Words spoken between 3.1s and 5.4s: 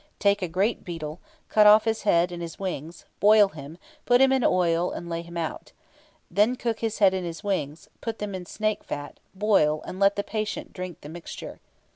boil him, put him in oil, and lay him